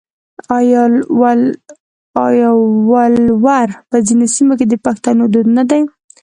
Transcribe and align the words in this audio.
آیا 2.25 2.49
ولور 2.91 3.67
په 3.89 3.97
ځینو 4.07 4.25
سیمو 4.35 4.53
کې 4.59 4.65
د 4.67 4.75
پښتنو 4.85 5.23
دود 5.33 5.47
نه 5.57 5.63
دی؟ 5.69 5.81